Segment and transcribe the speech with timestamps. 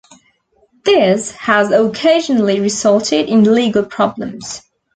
[0.83, 4.63] This has occasionally resulted in legal problems.